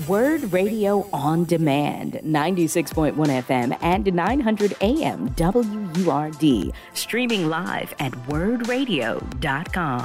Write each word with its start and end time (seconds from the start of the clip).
WURD 0.00 0.52
Radio 0.52 1.08
on 1.12 1.44
Demand, 1.44 2.14
96.1 2.24 3.14
FM 3.14 3.78
and 3.80 4.12
900 4.12 4.74
AM 4.80 5.28
WURD. 5.36 6.72
Streaming 6.94 7.48
live 7.48 7.94
at 8.00 8.10
wurdradio.com. 8.26 10.04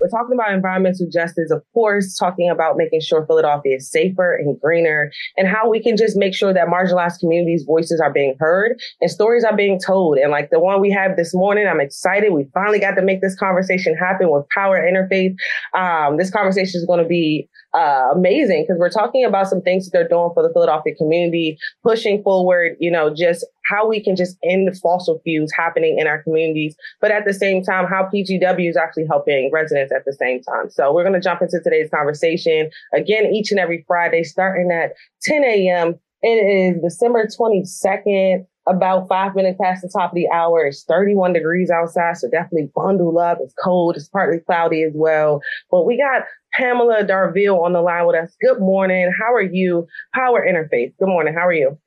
We're 0.00 0.08
talking 0.08 0.34
about 0.34 0.52
environmental 0.52 1.08
justice, 1.12 1.50
of 1.50 1.64
course, 1.74 2.16
talking 2.16 2.48
about 2.48 2.76
making 2.76 3.00
sure 3.00 3.26
Philadelphia 3.26 3.74
is 3.76 3.90
safer 3.90 4.36
and 4.36 4.60
greener, 4.60 5.10
and 5.36 5.48
how 5.48 5.68
we 5.68 5.82
can 5.82 5.96
just 5.96 6.16
make 6.16 6.32
sure 6.32 6.54
that 6.54 6.68
marginalized 6.68 7.18
communities' 7.18 7.64
voices 7.66 8.00
are 8.00 8.12
being 8.12 8.36
heard 8.38 8.78
and 9.00 9.10
stories 9.10 9.42
are 9.42 9.56
being 9.56 9.80
told. 9.84 10.16
And 10.18 10.30
like 10.30 10.50
the 10.50 10.60
one 10.60 10.80
we 10.80 10.92
have 10.92 11.16
this 11.16 11.34
morning, 11.34 11.66
I'm 11.66 11.80
excited. 11.80 12.32
We 12.32 12.46
finally 12.54 12.78
got 12.78 12.92
to 12.92 13.02
make 13.02 13.20
this 13.20 13.34
conversation 13.34 13.96
happen 13.96 14.30
with 14.30 14.48
Power 14.50 14.78
Interfaith. 14.78 15.34
Um, 15.74 16.18
this 16.18 16.30
conversation 16.30 16.78
is 16.78 16.86
going 16.86 17.02
to 17.02 17.08
be 17.08 17.48
uh, 17.76 18.08
amazing 18.14 18.64
because 18.66 18.78
we're 18.80 18.90
talking 18.90 19.24
about 19.24 19.48
some 19.48 19.60
things 19.60 19.84
that 19.84 19.90
they're 19.92 20.08
doing 20.08 20.30
for 20.32 20.42
the 20.42 20.52
Philadelphia 20.52 20.94
community, 20.94 21.58
pushing 21.82 22.22
forward, 22.22 22.76
you 22.80 22.90
know, 22.90 23.12
just 23.14 23.44
how 23.66 23.86
we 23.86 24.02
can 24.02 24.16
just 24.16 24.38
end 24.42 24.68
fossil 24.78 25.20
fuels 25.24 25.52
happening 25.56 25.98
in 25.98 26.06
our 26.06 26.22
communities, 26.22 26.74
but 27.00 27.10
at 27.10 27.24
the 27.26 27.34
same 27.34 27.62
time, 27.62 27.86
how 27.86 28.08
PGW 28.12 28.70
is 28.70 28.76
actually 28.76 29.06
helping 29.06 29.50
residents 29.52 29.92
at 29.92 30.04
the 30.06 30.12
same 30.14 30.40
time. 30.42 30.70
So 30.70 30.92
we're 30.94 31.04
going 31.04 31.14
to 31.14 31.20
jump 31.20 31.42
into 31.42 31.60
today's 31.62 31.90
conversation 31.90 32.70
again, 32.94 33.26
each 33.26 33.50
and 33.50 33.60
every 33.60 33.84
Friday, 33.86 34.22
starting 34.22 34.70
at 34.70 34.92
10 35.22 35.44
a.m. 35.44 35.98
It 36.22 36.76
is 36.76 36.82
December 36.82 37.26
22nd 37.26 38.46
about 38.66 39.08
five 39.08 39.34
minutes 39.34 39.58
past 39.60 39.82
the 39.82 39.88
top 39.88 40.10
of 40.10 40.14
the 40.14 40.28
hour. 40.28 40.66
It's 40.66 40.84
31 40.84 41.32
degrees 41.32 41.70
outside, 41.70 42.16
so 42.16 42.28
definitely 42.30 42.70
bundle 42.74 43.18
up. 43.18 43.38
It's 43.40 43.54
cold. 43.62 43.96
It's 43.96 44.08
partly 44.08 44.40
cloudy 44.40 44.82
as 44.82 44.92
well. 44.94 45.40
But 45.70 45.84
we 45.84 45.98
got 45.98 46.22
Pamela 46.54 47.04
Darville 47.04 47.62
on 47.62 47.72
the 47.72 47.80
line 47.80 48.06
with 48.06 48.16
us. 48.16 48.36
Good 48.40 48.60
morning. 48.60 49.12
How 49.18 49.32
are 49.34 49.42
you? 49.42 49.86
Power 50.14 50.46
Interfaith. 50.46 50.94
Good 50.98 51.08
morning. 51.08 51.34
How 51.34 51.46
are 51.46 51.52
you? 51.52 51.78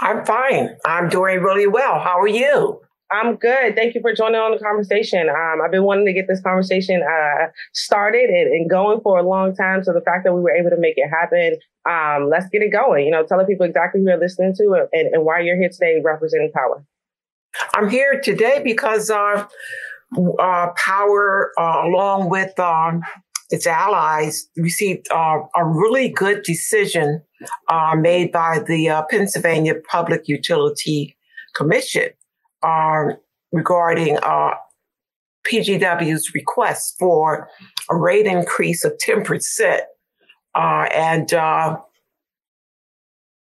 I'm 0.00 0.24
fine. 0.24 0.76
I'm 0.84 1.08
doing 1.08 1.40
really 1.40 1.66
well. 1.66 2.00
How 2.00 2.20
are 2.20 2.28
you? 2.28 2.81
I'm 3.12 3.36
good. 3.36 3.76
Thank 3.76 3.94
you 3.94 4.00
for 4.00 4.14
joining 4.14 4.40
on 4.40 4.52
the 4.52 4.58
conversation. 4.58 5.28
Um, 5.28 5.60
I've 5.62 5.70
been 5.70 5.82
wanting 5.82 6.06
to 6.06 6.14
get 6.14 6.28
this 6.28 6.40
conversation 6.40 7.02
uh, 7.02 7.48
started 7.74 8.30
and, 8.30 8.50
and, 8.50 8.70
going 8.70 9.00
for 9.02 9.18
a 9.18 9.22
long 9.22 9.54
time. 9.54 9.84
So 9.84 9.92
the 9.92 10.00
fact 10.00 10.24
that 10.24 10.32
we 10.32 10.40
were 10.40 10.54
able 10.54 10.70
to 10.70 10.78
make 10.78 10.94
it 10.96 11.10
happen, 11.10 11.58
um, 11.86 12.30
let's 12.30 12.48
get 12.48 12.62
it 12.62 12.72
going. 12.72 13.04
You 13.04 13.10
know, 13.10 13.22
tell 13.26 13.38
the 13.38 13.44
people 13.44 13.66
exactly 13.66 14.00
who 14.00 14.08
you're 14.08 14.18
listening 14.18 14.54
to 14.56 14.88
and, 14.92 15.08
and 15.12 15.24
why 15.26 15.40
you're 15.40 15.58
here 15.58 15.68
today 15.68 16.00
representing 16.02 16.52
Power. 16.52 16.82
I'm 17.74 17.90
here 17.90 18.18
today 18.18 18.62
because 18.64 19.10
uh, 19.10 19.46
uh, 20.38 20.68
Power, 20.76 21.52
uh, 21.58 21.82
along 21.84 22.30
with 22.30 22.58
um, 22.58 23.02
its 23.50 23.66
allies, 23.66 24.48
received 24.56 25.06
uh, 25.12 25.40
a 25.54 25.66
really 25.66 26.08
good 26.08 26.44
decision 26.44 27.20
uh, 27.68 27.94
made 27.94 28.32
by 28.32 28.60
the 28.66 29.04
Pennsylvania 29.10 29.74
Public 29.90 30.28
Utility 30.28 31.14
Commission 31.54 32.08
um, 32.62 33.16
regarding 33.52 34.18
uh, 34.22 34.50
PGW's 35.46 36.32
request 36.34 36.96
for 36.98 37.48
a 37.90 37.96
rate 37.96 38.26
increase 38.26 38.84
of 38.84 38.92
10%. 39.06 39.80
Uh, 40.54 40.86
and 40.94 41.32
uh, 41.32 41.76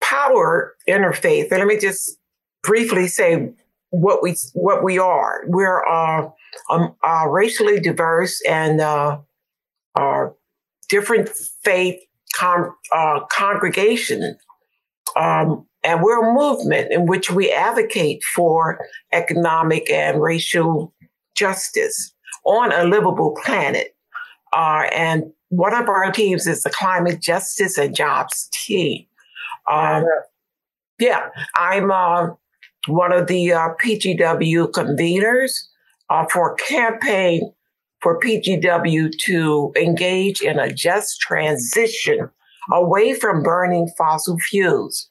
power 0.02 0.74
interfaith. 0.88 1.50
And 1.50 1.58
let 1.58 1.66
me 1.66 1.78
just 1.78 2.18
briefly 2.62 3.06
say 3.06 3.52
what 3.90 4.22
we 4.22 4.36
what 4.52 4.84
we 4.84 4.98
are. 4.98 5.42
We're 5.46 5.84
uh, 5.86 6.28
um, 6.70 6.94
uh, 7.02 7.26
racially 7.28 7.80
diverse 7.80 8.40
and 8.48 8.80
uh, 8.80 9.18
uh 9.98 10.26
different 10.88 11.28
faith 11.62 12.00
con- 12.34 12.72
uh, 12.92 13.20
congregation 13.30 14.36
um, 15.16 15.66
and 15.82 16.02
we're 16.02 16.28
a 16.28 16.34
movement 16.34 16.92
in 16.92 17.06
which 17.06 17.30
we 17.30 17.50
advocate 17.50 18.22
for 18.34 18.86
economic 19.12 19.90
and 19.90 20.20
racial 20.20 20.92
justice 21.34 22.12
on 22.44 22.72
a 22.72 22.84
livable 22.84 23.36
planet. 23.42 23.94
Uh, 24.52 24.84
and 24.92 25.32
one 25.48 25.74
of 25.74 25.88
our 25.88 26.10
teams 26.10 26.46
is 26.46 26.62
the 26.62 26.70
Climate 26.70 27.20
Justice 27.20 27.78
and 27.78 27.94
Jobs 27.94 28.48
team. 28.52 29.06
Um, 29.70 30.04
yeah, 30.98 31.28
I'm 31.56 31.90
uh, 31.90 32.28
one 32.86 33.12
of 33.12 33.26
the 33.26 33.52
uh, 33.52 33.68
PGW 33.82 34.70
conveners 34.72 35.52
uh, 36.08 36.26
for 36.30 36.54
campaign 36.56 37.52
for 38.00 38.18
PGW 38.18 39.10
to 39.24 39.72
engage 39.76 40.40
in 40.40 40.58
a 40.58 40.72
just 40.72 41.20
transition 41.20 42.30
away 42.72 43.14
from 43.14 43.42
burning 43.42 43.88
fossil 43.96 44.38
fuels 44.38 45.09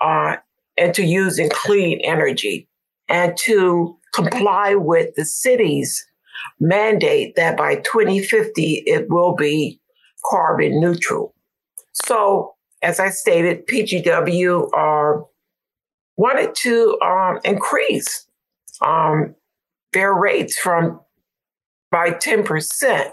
uh, 0.00 0.36
and 0.76 0.94
to 0.94 1.04
using 1.04 1.50
clean 1.50 2.00
energy 2.02 2.68
and 3.08 3.36
to 3.36 3.96
comply 4.14 4.74
with 4.74 5.14
the 5.16 5.24
city's 5.24 6.06
mandate 6.58 7.36
that 7.36 7.56
by 7.56 7.76
2050 7.76 8.82
it 8.86 9.08
will 9.10 9.34
be 9.34 9.80
carbon 10.24 10.80
neutral. 10.80 11.34
So, 11.92 12.54
as 12.82 12.98
I 12.98 13.10
stated, 13.10 13.66
PGW 13.66 14.70
uh, 14.74 15.22
wanted 16.16 16.54
to 16.54 16.98
um, 17.02 17.40
increase 17.44 18.26
um, 18.80 19.34
their 19.92 20.14
rates 20.14 20.58
from 20.58 21.00
by 21.90 22.10
10%. 22.10 23.12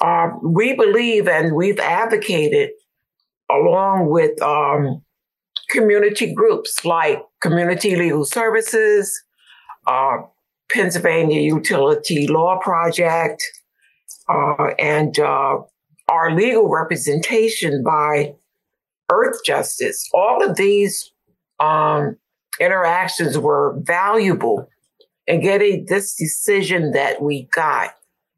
Uh, 0.00 0.04
um, 0.04 0.40
we 0.42 0.74
believe 0.74 1.28
and 1.28 1.54
we've 1.54 1.78
advocated 1.78 2.70
along 3.50 4.10
with 4.10 4.40
um, 4.42 5.02
community 5.72 6.32
groups 6.32 6.84
like 6.84 7.22
Community 7.40 7.96
Legal 7.96 8.24
Services, 8.24 9.20
uh, 9.86 10.18
Pennsylvania 10.70 11.40
Utility 11.40 12.26
Law 12.26 12.58
Project, 12.58 13.42
uh, 14.28 14.68
and 14.78 15.18
uh, 15.18 15.58
our 16.08 16.34
legal 16.34 16.68
representation 16.68 17.82
by 17.82 18.34
Earthjustice. 19.10 20.04
All 20.14 20.42
of 20.48 20.56
these 20.56 21.10
um, 21.58 22.16
interactions 22.60 23.38
were 23.38 23.76
valuable 23.80 24.68
in 25.26 25.40
getting 25.40 25.86
this 25.86 26.14
decision 26.14 26.92
that 26.92 27.22
we 27.22 27.48
got, 27.54 27.94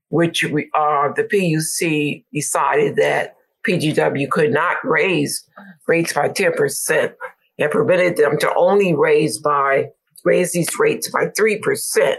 which 0.08 0.44
we, 0.44 0.70
uh, 0.74 1.08
the 1.14 1.24
PUC 1.24 2.24
decided 2.32 2.96
that 2.96 3.36
PGW 3.66 4.28
could 4.30 4.52
not 4.52 4.76
raise 4.84 5.48
rates 5.86 6.12
by 6.12 6.28
10% 6.28 7.14
and 7.58 7.70
permitted 7.70 8.16
them 8.16 8.38
to 8.38 8.52
only 8.56 8.94
raise 8.94 9.38
by 9.38 9.86
raise 10.24 10.52
these 10.52 10.78
rates 10.78 11.10
by 11.10 11.26
3%, 11.26 12.16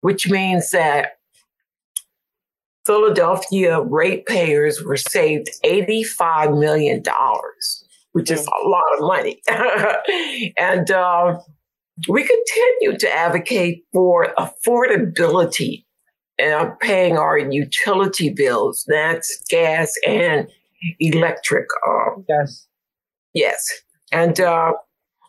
which 0.00 0.28
means 0.28 0.70
that 0.70 1.18
Philadelphia 2.84 3.80
ratepayers 3.80 4.82
were 4.82 4.96
saved 4.96 5.48
$85 5.64 6.58
million, 6.58 7.02
which 8.12 8.30
is 8.30 8.46
a 8.46 8.68
lot 8.68 8.84
of 8.98 9.00
money. 9.00 9.40
and 10.58 10.90
uh, 10.90 11.38
we 12.08 12.22
continue 12.22 12.98
to 12.98 13.08
advocate 13.08 13.84
for 13.92 14.34
affordability 14.36 15.84
and 16.38 16.78
paying 16.80 17.16
our 17.16 17.38
utility 17.38 18.30
bills. 18.30 18.84
That's 18.88 19.42
gas 19.48 19.92
and 20.06 20.48
electric. 20.98 21.66
Um, 21.86 22.24
yes. 22.28 22.66
Yes. 23.34 23.68
And 24.10 24.40
uh, 24.40 24.72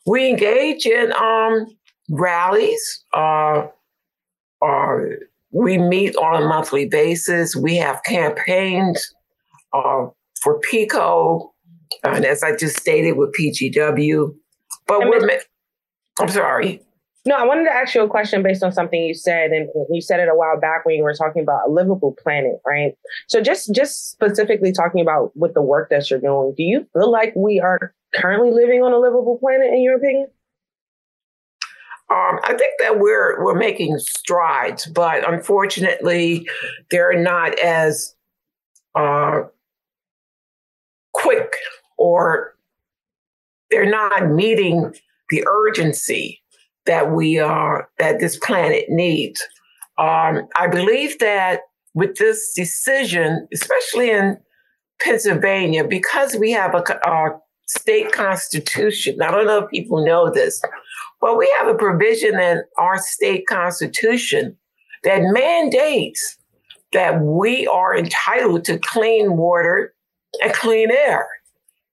we 0.05 0.29
engage 0.29 0.85
in 0.85 1.13
um, 1.13 1.67
rallies. 2.09 3.03
Uh, 3.13 3.67
uh, 4.61 4.97
we 5.51 5.77
meet 5.77 6.15
on 6.15 6.41
a 6.41 6.45
monthly 6.45 6.87
basis. 6.87 7.55
We 7.55 7.75
have 7.77 8.01
campaigns 8.03 9.13
uh, 9.73 10.07
for 10.41 10.59
PECO, 10.61 11.49
and 12.03 12.25
as 12.25 12.43
I 12.43 12.55
just 12.55 12.79
stated 12.79 13.13
with 13.13 13.33
PGW. 13.39 14.33
But 14.87 15.01
we're, 15.01 15.39
I'm 16.19 16.29
sorry. 16.29 16.81
No, 17.25 17.35
I 17.35 17.45
wanted 17.45 17.63
to 17.65 17.71
ask 17.71 17.95
you 17.95 18.03
a 18.03 18.09
question 18.09 18.43
based 18.43 18.63
on 18.63 18.73
something 18.73 19.01
you 19.01 19.13
said, 19.13 19.51
and 19.51 19.69
you 19.89 20.01
said 20.01 20.19
it 20.19 20.27
a 20.27 20.35
while 20.35 20.59
back 20.59 20.85
when 20.85 20.95
you 20.95 21.03
were 21.03 21.13
talking 21.13 21.41
about 21.41 21.67
a 21.67 21.71
livable 21.71 22.15
planet, 22.21 22.59
right? 22.65 22.97
So 23.27 23.39
just 23.39 23.73
just 23.73 24.11
specifically 24.11 24.73
talking 24.73 24.99
about 24.99 25.31
with 25.35 25.53
the 25.53 25.61
work 25.61 25.89
that 25.89 26.09
you're 26.09 26.19
doing, 26.19 26.53
do 26.57 26.63
you 26.63 26.85
feel 26.91 27.09
like 27.09 27.33
we 27.35 27.61
are 27.61 27.93
currently 28.13 28.51
living 28.51 28.83
on 28.83 28.91
a 28.91 28.97
livable 28.97 29.37
planet, 29.39 29.67
in 29.67 29.81
your 29.81 29.95
opinion? 29.95 30.27
Um, 32.09 32.39
I 32.43 32.55
think 32.57 32.73
that 32.79 32.99
we're 32.99 33.41
we're 33.41 33.57
making 33.57 33.97
strides, 33.99 34.85
but 34.87 35.27
unfortunately, 35.27 36.45
they're 36.91 37.17
not 37.17 37.57
as 37.57 38.15
uh, 38.95 39.43
quick 41.13 41.53
or 41.97 42.55
they're 43.71 43.89
not 43.89 44.29
meeting 44.29 44.93
the 45.29 45.47
urgency 45.47 46.42
that 46.85 47.11
we 47.11 47.39
are 47.39 47.89
that 47.99 48.19
this 48.19 48.37
planet 48.37 48.85
needs. 48.89 49.41
Um, 49.97 50.47
I 50.55 50.67
believe 50.67 51.19
that 51.19 51.61
with 51.93 52.17
this 52.17 52.53
decision, 52.53 53.47
especially 53.53 54.09
in 54.09 54.37
Pennsylvania, 55.01 55.83
because 55.83 56.35
we 56.35 56.51
have 56.51 56.73
a, 56.73 56.83
a 57.07 57.39
state 57.67 58.11
constitution, 58.11 59.21
I 59.21 59.31
don't 59.31 59.45
know 59.45 59.63
if 59.63 59.69
people 59.69 60.05
know 60.05 60.31
this, 60.31 60.61
but 61.21 61.37
we 61.37 61.53
have 61.59 61.67
a 61.67 61.77
provision 61.77 62.39
in 62.39 62.63
our 62.77 62.97
state 62.97 63.45
constitution 63.47 64.57
that 65.03 65.21
mandates 65.21 66.37
that 66.93 67.21
we 67.21 67.67
are 67.67 67.95
entitled 67.97 68.65
to 68.65 68.77
clean 68.79 69.35
water 69.35 69.93
and 70.41 70.53
clean 70.53 70.91
air, 70.91 71.27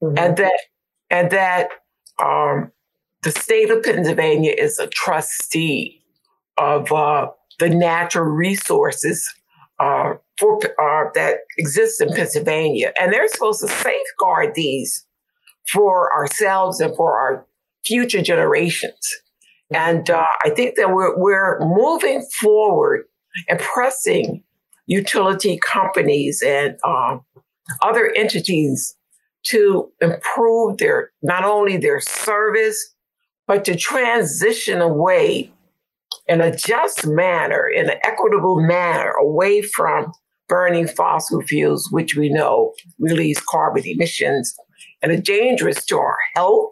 mm-hmm. 0.02 0.16
and 0.16 0.36
that 0.36 0.60
and 1.10 1.30
that 1.30 1.68
um, 2.22 2.70
the 3.22 3.30
state 3.30 3.70
of 3.70 3.82
Pennsylvania 3.82 4.54
is 4.56 4.78
a 4.78 4.86
trustee 4.88 6.02
of 6.56 6.90
uh, 6.92 7.28
the 7.58 7.68
natural 7.68 8.24
resources 8.24 9.26
uh, 9.78 10.14
for, 10.38 10.58
uh, 10.80 11.10
that 11.14 11.38
exist 11.58 12.00
in 12.00 12.12
Pennsylvania, 12.12 12.92
and 13.00 13.12
they're 13.12 13.28
supposed 13.28 13.60
to 13.60 13.68
safeguard 13.68 14.54
these 14.54 15.04
for 15.72 16.12
ourselves 16.12 16.80
and 16.80 16.94
for 16.96 17.18
our 17.18 17.46
future 17.84 18.22
generations. 18.22 19.08
And 19.72 20.10
uh, 20.10 20.26
I 20.44 20.50
think 20.50 20.76
that 20.76 20.92
we're 20.92 21.16
we're 21.16 21.58
moving 21.60 22.26
forward 22.40 23.04
and 23.48 23.58
pressing 23.58 24.42
utility 24.86 25.58
companies 25.64 26.42
and 26.44 26.76
um, 26.84 27.22
other 27.80 28.12
entities 28.16 28.96
to 29.44 29.90
improve 30.00 30.78
their 30.78 31.12
not 31.22 31.44
only 31.44 31.76
their 31.76 32.00
service 32.00 32.94
but 33.50 33.64
to 33.64 33.74
transition 33.74 34.80
away 34.80 35.50
in 36.28 36.40
a 36.40 36.54
just 36.54 37.04
manner, 37.04 37.68
in 37.68 37.90
an 37.90 37.96
equitable 38.04 38.60
manner, 38.60 39.10
away 39.10 39.60
from 39.60 40.12
burning 40.48 40.86
fossil 40.86 41.42
fuels, 41.42 41.88
which 41.90 42.14
we 42.14 42.28
know 42.28 42.72
release 43.00 43.40
carbon 43.40 43.82
emissions 43.84 44.54
and 45.02 45.10
are 45.10 45.20
dangerous 45.20 45.84
to 45.86 45.98
our 45.98 46.16
health. 46.36 46.70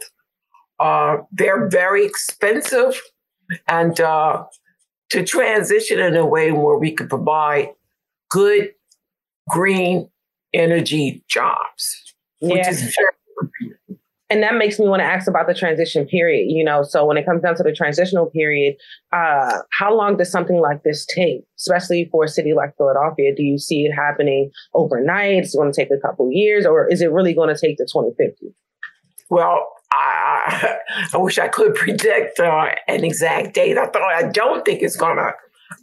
Uh, 0.78 1.16
they're 1.32 1.68
very 1.68 2.06
expensive, 2.06 3.00
and 3.66 4.00
uh, 4.00 4.44
to 5.10 5.24
transition 5.24 5.98
in 5.98 6.14
a 6.14 6.24
way 6.24 6.52
where 6.52 6.78
we 6.78 6.92
can 6.92 7.08
provide 7.08 7.70
good 8.30 8.72
green 9.48 10.08
energy 10.54 11.24
jobs, 11.28 12.14
which 12.40 12.58
yeah. 12.58 12.70
is 12.70 12.82
very 12.82 13.67
and 14.30 14.42
that 14.42 14.54
makes 14.54 14.78
me 14.78 14.86
want 14.86 15.00
to 15.00 15.06
ask 15.06 15.28
about 15.28 15.46
the 15.46 15.54
transition 15.54 16.06
period 16.06 16.46
you 16.48 16.64
know? 16.64 16.82
So 16.82 17.04
when 17.04 17.16
it 17.16 17.24
comes 17.26 17.42
down 17.42 17.56
to 17.56 17.62
the 17.62 17.72
transitional 17.72 18.26
period 18.26 18.76
uh, 19.12 19.58
how 19.72 19.94
long 19.94 20.16
does 20.16 20.30
something 20.30 20.60
like 20.60 20.82
this 20.82 21.06
take 21.06 21.42
especially 21.58 22.08
for 22.10 22.24
a 22.24 22.28
city 22.28 22.52
like 22.54 22.76
philadelphia? 22.76 23.34
Do 23.34 23.42
you 23.42 23.58
see 23.58 23.84
it 23.84 23.92
happening 23.92 24.50
overnight? 24.74 25.44
Is 25.44 25.54
it 25.54 25.58
going 25.58 25.72
to 25.72 25.80
take 25.80 25.90
a 25.90 26.00
couple 26.00 26.30
years 26.32 26.66
or 26.66 26.88
is 26.88 27.00
it 27.00 27.10
really 27.12 27.34
going 27.34 27.54
to 27.54 27.60
take 27.60 27.76
to 27.78 27.84
2050 27.84 28.54
well 29.30 29.68
i, 29.92 30.76
I 31.14 31.16
wish 31.18 31.38
i 31.38 31.48
could 31.48 31.74
predict 31.74 32.40
uh, 32.40 32.70
an 32.86 33.04
exact 33.04 33.54
date. 33.54 33.78
I 33.78 33.86
thought 33.86 34.02
i 34.02 34.28
don't 34.28 34.64
think 34.64 34.82
it's 34.82 34.96
going 34.96 35.16
to 35.16 35.32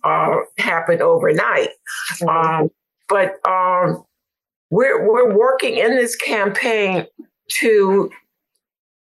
uh, 0.03 0.37
happen 0.57 1.01
overnight. 1.01 1.69
Mm-hmm. 2.21 2.29
um, 2.29 2.69
but 3.07 3.35
um, 3.47 4.03
we're, 4.69 5.07
we're 5.07 5.35
working 5.35 5.77
in 5.77 5.95
this 5.95 6.15
campaign 6.15 7.05
to 7.59 8.09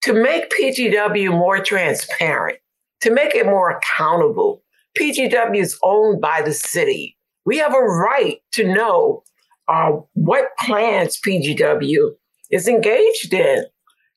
to 0.05 0.13
make 0.13 0.51
PGW 0.51 1.31
more 1.31 1.65
transparent, 1.65 2.59
to 3.01 3.11
make 3.11 3.35
it 3.35 3.47
more 3.47 3.71
accountable. 3.71 4.63
PGW 4.99 5.59
is 5.59 5.79
owned 5.83 6.21
by 6.21 6.43
the 6.43 6.53
city. 6.53 7.17
We 7.47 7.57
have 7.59 7.75
a 7.75 7.81
right 7.81 8.39
to 8.53 8.65
know 8.65 9.23
uh, 9.67 9.93
what 10.13 10.51
plans 10.59 11.19
PGW 11.27 12.11
is 12.51 12.69
engaged 12.69 13.33
in 13.33 13.65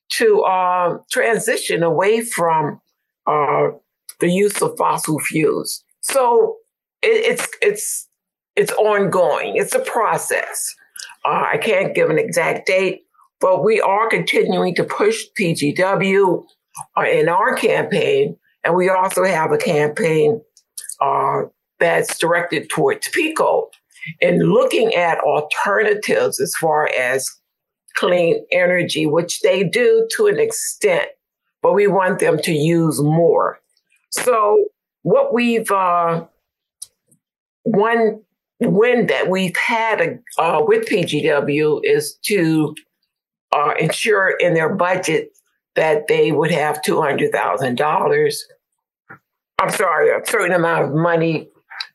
to 0.09 0.41
uh, 0.41 0.97
transition 1.09 1.83
away 1.83 2.21
from 2.21 2.81
uh, 3.25 3.69
the 4.19 4.29
use 4.29 4.61
of 4.61 4.77
fossil 4.77 5.19
fuels. 5.19 5.85
So 6.01 6.57
it, 7.01 7.39
it's 7.39 7.47
it's 7.61 8.09
it's 8.57 8.71
ongoing. 8.73 9.55
It's 9.55 9.73
a 9.73 9.79
process. 9.79 10.75
Uh, 11.25 11.45
I 11.53 11.57
can't 11.57 11.95
give 11.95 12.09
an 12.09 12.19
exact 12.19 12.67
date, 12.67 13.03
but 13.39 13.63
we 13.63 13.79
are 13.81 14.09
continuing 14.09 14.75
to 14.75 14.83
push 14.83 15.23
PGW 15.39 16.43
uh, 16.97 17.01
in 17.03 17.29
our 17.29 17.55
campaign. 17.55 18.37
And 18.63 18.75
we 18.75 18.89
also 18.89 19.23
have 19.23 19.51
a 19.51 19.57
campaign 19.57 20.41
uh, 21.01 21.41
that's 21.79 22.17
directed 22.17 22.69
towards 22.69 23.07
PECO 23.09 23.67
in 24.19 24.39
looking 24.39 24.93
at 24.93 25.19
alternatives 25.19 26.39
as 26.39 26.53
far 26.59 26.89
as 26.97 27.29
clean 27.95 28.45
energy, 28.51 29.05
which 29.05 29.41
they 29.41 29.63
do 29.63 30.07
to 30.15 30.27
an 30.27 30.39
extent, 30.39 31.07
but 31.61 31.73
we 31.73 31.87
want 31.87 32.19
them 32.19 32.39
to 32.39 32.51
use 32.51 33.01
more. 33.01 33.59
So, 34.11 34.65
what 35.03 35.33
we've, 35.33 35.69
uh, 35.71 36.25
one 37.63 38.21
win 38.59 39.07
that 39.07 39.29
we've 39.29 39.55
had 39.55 40.19
uh, 40.37 40.61
with 40.65 40.87
PGW 40.87 41.81
is 41.83 42.17
to 42.25 42.75
uh, 43.51 43.73
ensure 43.79 44.29
in 44.39 44.53
their 44.53 44.73
budget 44.73 45.29
that 45.75 46.07
they 46.07 46.31
would 46.31 46.51
have 46.51 46.81
$200,000. 46.81 48.33
I'm 49.59 49.69
sorry, 49.71 50.09
a 50.09 50.25
certain 50.25 50.53
amount 50.53 50.85
of 50.85 50.93
money 50.93 51.49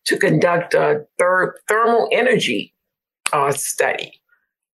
to 0.07 0.19
conduct 0.19 0.75
a 0.75 1.05
thir- 1.19 1.57
thermal 1.69 2.09
energy 2.13 2.75
uh, 3.33 3.53
study. 3.53 4.21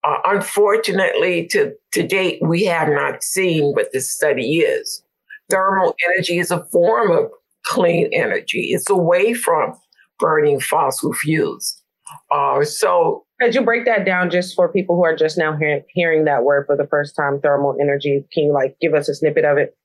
Uh, 0.04 0.18
unfortunately, 0.24 1.46
to, 1.48 1.72
to 1.92 2.06
date, 2.06 2.38
we 2.42 2.64
have 2.64 2.88
not 2.88 3.22
seen 3.22 3.72
what 3.72 3.92
this 3.92 4.10
study 4.10 4.58
is. 4.58 5.02
Thermal 5.50 5.94
energy 6.08 6.38
is 6.38 6.50
a 6.50 6.64
form 6.66 7.10
of 7.10 7.30
clean 7.64 8.08
energy. 8.12 8.68
It's 8.70 8.88
away 8.88 9.34
from 9.34 9.74
burning 10.18 10.60
fossil 10.60 11.12
fuels. 11.12 11.82
Uh, 12.30 12.64
so 12.64 13.24
could 13.40 13.54
you 13.54 13.62
break 13.62 13.84
that 13.84 14.04
down 14.04 14.30
just 14.30 14.54
for 14.54 14.72
people 14.72 14.96
who 14.96 15.04
are 15.04 15.16
just 15.16 15.38
now 15.38 15.56
hearing, 15.56 15.84
hearing 15.88 16.24
that 16.24 16.42
word 16.44 16.66
for 16.66 16.76
the 16.76 16.86
first 16.86 17.14
time, 17.14 17.40
thermal 17.40 17.76
energy? 17.80 18.24
Can 18.32 18.44
you 18.44 18.52
like 18.52 18.76
give 18.80 18.94
us 18.94 19.08
a 19.08 19.14
snippet 19.14 19.44
of 19.44 19.58
it? 19.58 19.76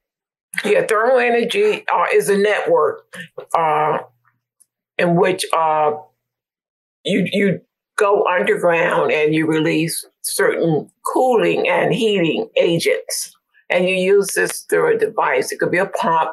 Yeah, 0.64 0.86
thermal 0.86 1.20
energy 1.20 1.84
uh, 1.92 2.06
is 2.14 2.30
a 2.30 2.38
network 2.38 3.06
uh, 3.56 4.00
in 4.98 5.16
which 5.16 5.46
uh, 5.56 5.94
you 7.04 7.28
you 7.32 7.62
go 7.98 8.26
underground 8.26 9.12
and 9.12 9.34
you 9.34 9.48
release 9.48 10.06
certain 10.22 10.90
cooling 11.06 11.68
and 11.68 11.94
heating 11.94 12.50
agents, 12.56 13.36
and 13.70 13.88
you 13.88 13.96
use 13.96 14.34
this 14.34 14.62
through 14.70 14.96
a 14.96 15.00
device. 15.00 15.52
It 15.52 15.60
could 15.60 15.72
be 15.72 15.80
a 15.80 15.88
pump 15.88 16.32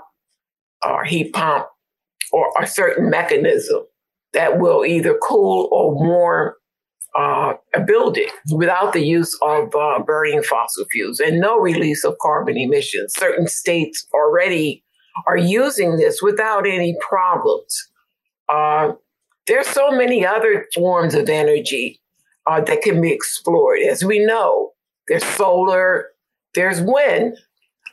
or 0.87 1.05
heat 1.05 1.33
pump 1.33 1.67
or 2.33 2.51
a 2.61 2.67
certain 2.67 3.11
mechanism 3.11 3.85
that 4.33 4.59
will 4.59 4.85
either 4.85 5.19
cool 5.27 5.69
or 5.73 5.95
warm 5.95 6.55
uh, 7.19 7.55
a 7.75 7.81
building 7.81 8.29
without 8.53 8.93
the 8.93 9.05
use 9.05 9.37
of 9.43 9.75
uh, 9.75 9.99
burning 10.01 10.43
fossil 10.43 10.85
fuels 10.91 11.21
and 11.21 11.41
no 11.41 11.59
release 11.59 12.05
of 12.05 12.17
carbon 12.19 12.57
emissions. 12.57 13.15
Certain 13.15 13.47
states 13.47 14.07
already 14.15 14.85
are 15.27 15.37
using 15.37 15.97
this 15.97 16.23
without 16.23 16.67
any 16.67 16.97
problems. 17.01 17.89
Uh, 18.49 18.93
there's 19.47 19.67
so 19.67 19.91
many 19.91 20.25
other 20.25 20.67
forms 20.75 21.15
of 21.15 21.29
energy 21.29 22.01
uh, 22.47 22.61
that 22.61 22.83
can 22.83 23.01
be 23.01 23.13
explored. 23.13 23.81
As 23.81 24.05
we 24.05 24.25
know, 24.25 24.71
there's 25.09 25.25
solar, 25.25 26.07
there's 26.55 26.81
wind, 26.81 27.37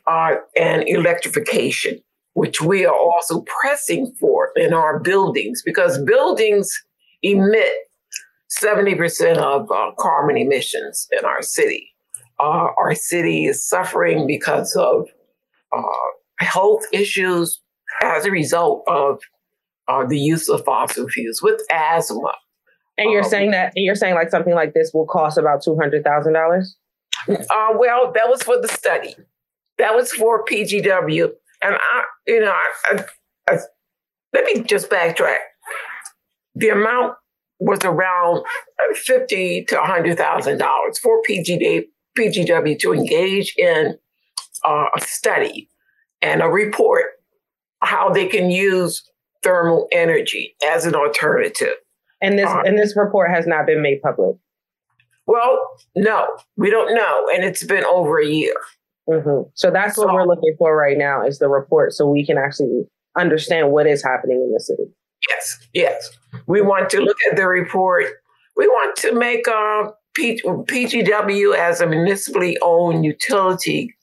uh, 0.06 0.36
and 0.56 0.88
electrification, 0.88 2.00
which 2.34 2.62
we 2.62 2.86
are 2.86 2.96
also 2.96 3.44
pressing 3.62 4.14
for 4.20 4.52
in 4.56 4.74
our 4.74 5.00
buildings 5.00 5.62
because 5.66 6.02
buildings 6.04 6.72
emit 7.24 7.74
70% 8.62 9.38
of 9.38 9.72
uh, 9.72 9.92
carbon 9.98 10.38
emissions 10.38 11.08
in 11.18 11.26
our 11.26 11.42
city. 11.42 11.94
Uh, 12.40 12.68
our 12.78 12.94
city 12.94 13.46
is 13.46 13.68
suffering 13.68 14.28
because 14.28 14.76
of 14.76 15.08
uh, 15.76 15.82
health 16.40 16.84
issues 16.92 17.62
as 18.04 18.26
a 18.26 18.32
result 18.32 18.84
of 18.88 19.20
uh, 19.88 20.06
the 20.06 20.20
use 20.20 20.50
of 20.50 20.64
fossil 20.66 21.08
fuels 21.08 21.42
with 21.42 21.62
asthma. 21.72 22.34
And 22.98 23.12
you're 23.12 23.24
um, 23.24 23.30
saying 23.30 23.52
that 23.52 23.74
you're 23.76 23.96
saying 23.96 24.16
like 24.16 24.30
something 24.30 24.56
like 24.56 24.74
this 24.74 24.92
will 24.94 25.06
cost 25.06 25.38
about 25.38 25.64
two 25.64 25.78
hundred 25.78 26.04
thousand 26.04 26.34
dollars. 26.34 26.76
Uh, 27.30 27.74
well, 27.76 28.12
that 28.14 28.28
was 28.28 28.42
for 28.44 28.60
the 28.62 28.68
study. 28.68 29.16
That 29.78 29.96
was 29.96 30.12
for 30.12 30.44
PGW, 30.46 31.30
and 31.62 31.76
I, 31.76 32.04
you 32.26 32.40
know, 32.40 32.52
I, 32.52 32.72
I, 32.86 33.06
I, 33.54 33.58
let 34.34 34.46
me 34.46 34.64
just 34.64 34.90
backtrack. 34.90 35.38
The 36.56 36.70
amount 36.70 37.14
was 37.60 37.80
around 37.84 38.44
fifty 38.94 39.66
to 39.66 39.82
hundred 39.82 40.18
thousand 40.18 40.60
dollars 40.60 41.00
for 41.00 41.22
PGD, 41.28 41.84
PGW 42.18 42.80
to 42.80 42.94
engage 42.94 43.54
in 43.58 43.98
uh, 44.66 44.86
a 44.96 45.02
study 45.02 45.70
and 46.22 46.42
a 46.42 46.48
report 46.48 47.06
how 47.82 48.10
they 48.10 48.28
can 48.28 48.50
use 48.50 49.04
thermal 49.44 49.88
energy 49.92 50.56
as 50.68 50.86
an 50.86 50.96
alternative. 50.96 51.76
And 52.22 52.38
this 52.38 52.50
uh, 52.50 52.62
and 52.66 52.78
this 52.78 52.96
report 52.98 53.30
has 53.30 53.46
not 53.46 53.66
been 53.66 53.82
made 53.82 54.02
public. 54.02 54.36
Well, 55.28 55.60
no, 55.96 56.26
we 56.56 56.70
don't 56.70 56.96
know. 56.96 57.28
And 57.34 57.44
it's 57.44 57.64
been 57.64 57.84
over 57.84 58.20
a 58.20 58.26
year. 58.26 58.56
Mm-hmm. 59.10 59.50
So 59.54 59.72
that's 59.72 59.98
what 59.98 60.14
we're 60.14 60.26
looking 60.26 60.56
for 60.58 60.76
right 60.76 60.98
now 60.98 61.26
is 61.26 61.40
the 61.40 61.48
report 61.48 61.94
so 61.94 62.08
we 62.08 62.26
can 62.26 62.38
actually 62.38 62.84
understand 63.18 63.72
what 63.72 63.88
is 63.88 64.04
happening 64.04 64.38
in 64.38 64.52
the 64.54 64.60
city. 64.60 64.84
Yes, 65.30 65.58
yes. 65.74 66.10
We 66.48 66.62
want 66.62 66.90
to 66.92 67.02
look 67.02 67.18
at 67.30 67.38
the 67.38 67.48
report. 67.48 68.06
We 68.56 68.68
want 68.68 68.96
to 68.98 69.14
make 69.14 69.48
uh, 69.48 69.92
P- 70.14 70.42
PGW 70.44 71.56
as 71.56 71.82
a 71.82 71.88
municipally 71.88 72.58
owned 72.62 73.06
utility, 73.06 73.96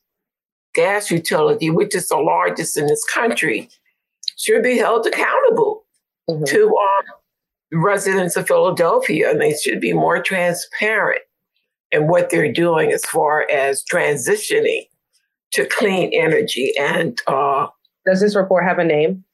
gas 0.75 1.11
utility, 1.11 1.71
which 1.71 1.95
is 1.95 2.09
the 2.09 2.17
largest 2.17 2.77
in 2.77 2.87
this 2.87 3.05
country, 3.05 3.69
should 4.37 4.63
be 4.63 4.79
held 4.79 5.07
accountable 5.07 5.85
mm-hmm. 6.29 6.45
to 6.45 6.67
um, 6.69 7.81
residents 7.81 8.37
of 8.37 8.47
Philadelphia, 8.47 9.31
and 9.31 9.41
they 9.41 9.55
should 9.55 9.81
be 9.81 9.93
more 9.93 10.23
transparent 10.23 11.23
in 11.91 12.07
what 12.09 12.31
they're 12.31 12.53
doing 12.53 12.93
as 12.93 13.05
far 13.05 13.49
as 13.51 13.85
transitioning 13.85 14.89
to 15.53 15.67
clean 15.67 16.11
energy. 16.13 16.73
And 16.79 17.21
uh, 17.27 17.69
does 18.07 18.21
this 18.21 18.37
report 18.37 18.65
have 18.65 18.79
a 18.79 18.85
name? 18.85 19.25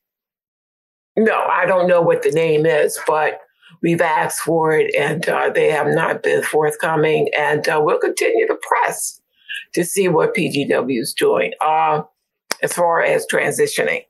No, 1.16 1.44
I 1.50 1.66
don't 1.66 1.88
know 1.88 2.00
what 2.00 2.22
the 2.22 2.30
name 2.30 2.66
is, 2.66 2.98
but 3.06 3.40
we've 3.82 4.00
asked 4.00 4.40
for 4.40 4.72
it 4.72 4.94
and 4.94 5.28
uh, 5.28 5.50
they 5.50 5.70
have 5.70 5.88
not 5.88 6.22
been 6.22 6.42
forthcoming. 6.42 7.28
And 7.36 7.68
uh, 7.68 7.80
we'll 7.82 7.98
continue 7.98 8.46
to 8.46 8.56
press 8.56 9.20
to 9.74 9.84
see 9.84 10.08
what 10.08 10.34
PGW 10.34 11.00
is 11.00 11.14
doing 11.14 11.52
uh, 11.60 12.02
as 12.62 12.72
far 12.72 13.02
as 13.02 13.26
transitioning. 13.26 14.04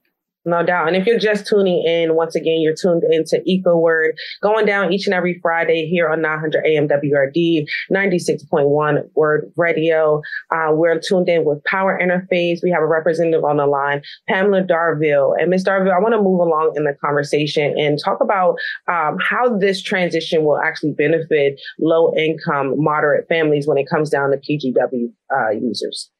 No 0.46 0.64
doubt. 0.64 0.88
And 0.88 0.96
if 0.96 1.06
you're 1.06 1.18
just 1.18 1.46
tuning 1.46 1.84
in, 1.86 2.14
once 2.14 2.34
again, 2.34 2.60
you're 2.60 2.74
tuned 2.74 3.02
into 3.10 3.42
ecoWURD, 3.46 4.12
going 4.42 4.64
down 4.64 4.90
each 4.90 5.06
and 5.06 5.12
every 5.12 5.38
Friday 5.42 5.86
here 5.86 6.08
on 6.08 6.22
900 6.22 6.64
AM 6.64 6.88
WURD, 6.88 7.66
96.1 7.92 9.10
WURD 9.14 9.52
Radio. 9.56 10.22
Uh, 10.50 10.68
we're 10.70 10.98
tuned 10.98 11.28
in 11.28 11.44
with 11.44 11.62
Power 11.64 11.98
Interfaith. 12.00 12.60
We 12.62 12.70
have 12.70 12.82
a 12.82 12.86
representative 12.86 13.44
on 13.44 13.58
the 13.58 13.66
line, 13.66 14.00
Pamela 14.28 14.62
Darville. 14.62 15.34
And 15.38 15.50
Ms. 15.50 15.64
Darville, 15.64 15.94
I 15.94 16.00
want 16.00 16.14
to 16.14 16.22
move 16.22 16.40
along 16.40 16.72
in 16.74 16.84
the 16.84 16.94
conversation 17.04 17.78
and 17.78 17.98
talk 18.02 18.22
about 18.22 18.56
um, 18.88 19.18
how 19.20 19.58
this 19.58 19.82
transition 19.82 20.44
will 20.44 20.58
actually 20.58 20.92
benefit 20.92 21.60
low 21.78 22.14
income, 22.16 22.82
moderate 22.82 23.28
families 23.28 23.66
when 23.66 23.76
it 23.76 23.86
comes 23.90 24.08
down 24.08 24.30
to 24.30 24.38
PGW 24.38 25.12
uh, 25.34 25.50
users. 25.50 26.10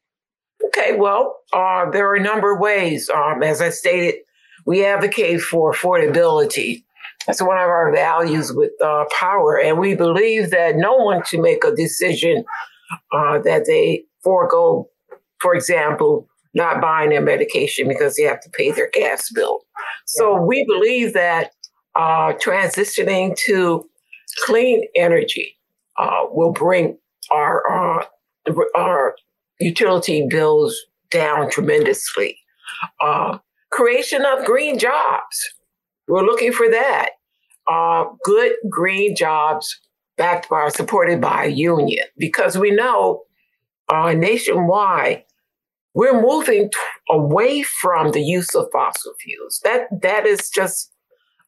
Okay, 0.67 0.95
well, 0.95 1.39
uh, 1.53 1.89
there 1.89 2.07
are 2.09 2.15
a 2.15 2.21
number 2.21 2.53
of 2.53 2.59
ways. 2.59 3.09
Um, 3.09 3.43
as 3.43 3.61
I 3.61 3.69
stated, 3.69 4.15
we 4.65 4.85
advocate 4.85 5.41
for 5.41 5.73
affordability. 5.73 6.83
That's 7.25 7.41
one 7.41 7.57
of 7.57 7.67
our 7.67 7.91
values 7.93 8.51
with 8.53 8.71
uh, 8.83 9.05
power. 9.17 9.59
And 9.59 9.79
we 9.79 9.95
believe 9.95 10.51
that 10.51 10.75
no 10.75 10.95
one 10.95 11.23
should 11.23 11.41
make 11.41 11.63
a 11.63 11.75
decision 11.75 12.43
uh, 13.11 13.39
that 13.39 13.65
they 13.65 14.03
forego, 14.23 14.89
for 15.39 15.55
example, 15.55 16.27
not 16.53 16.81
buying 16.81 17.09
their 17.09 17.21
medication 17.21 17.87
because 17.87 18.15
they 18.15 18.23
have 18.23 18.41
to 18.41 18.49
pay 18.49 18.71
their 18.71 18.89
gas 18.93 19.29
bill. 19.31 19.61
So 20.05 20.35
we 20.41 20.65
believe 20.65 21.13
that 21.13 21.51
uh, 21.95 22.33
transitioning 22.33 23.35
to 23.45 23.87
clean 24.45 24.85
energy 24.95 25.57
uh, 25.97 26.23
will 26.29 26.51
bring 26.51 26.97
our, 27.31 28.01
uh, 28.01 28.05
our 28.75 29.15
utility 29.61 30.25
bills 30.29 30.75
down 31.09 31.49
tremendously. 31.49 32.37
Uh, 32.99 33.37
creation 33.71 34.25
of 34.25 34.45
green 34.45 34.79
jobs. 34.79 35.53
We're 36.07 36.23
looking 36.25 36.51
for 36.51 36.69
that. 36.69 37.11
Uh, 37.67 38.05
good 38.23 38.53
green 38.69 39.15
jobs 39.15 39.79
backed 40.17 40.49
by, 40.49 40.69
supported 40.69 41.21
by 41.21 41.45
a 41.45 41.49
union, 41.49 42.05
because 42.17 42.57
we 42.57 42.71
know 42.71 43.23
uh, 43.89 44.13
nationwide 44.13 45.23
we're 45.93 46.21
moving 46.21 46.69
t- 46.69 46.77
away 47.09 47.63
from 47.63 48.11
the 48.11 48.21
use 48.21 48.55
of 48.55 48.67
fossil 48.71 49.13
fuels. 49.21 49.59
That 49.63 49.87
that 50.01 50.25
is 50.25 50.49
just 50.49 50.91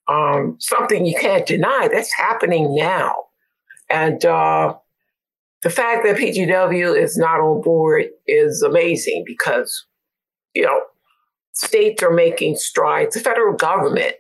um, 0.07 0.57
something 0.59 1.05
you 1.05 1.15
can't 1.19 1.45
deny. 1.45 1.87
That's 1.91 2.13
happening 2.13 2.75
now, 2.75 3.15
and 3.89 4.23
uh, 4.25 4.75
the 5.63 5.69
fact 5.69 6.03
that 6.05 6.17
PGW 6.17 7.01
is 7.01 7.17
not 7.17 7.39
on 7.39 7.61
board 7.61 8.05
is 8.27 8.61
amazing 8.61 9.23
because, 9.25 9.85
you 10.53 10.63
know, 10.63 10.81
states 11.53 12.03
are 12.03 12.13
making 12.13 12.57
strides. 12.57 13.15
The 13.15 13.21
federal 13.21 13.55
government 13.55 14.15